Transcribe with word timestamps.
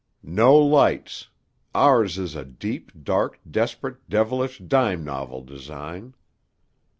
"No 0.23 0.57
lights. 0.57 1.29
Ours 1.75 2.17
is 2.17 2.33
a 2.35 2.43
deep, 2.43 2.91
dark, 3.03 3.39
desperate, 3.47 4.09
devilish, 4.09 4.57
dime 4.57 5.03
novel 5.03 5.43
design." 5.43 6.15